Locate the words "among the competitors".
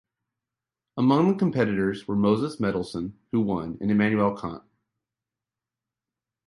0.97-2.07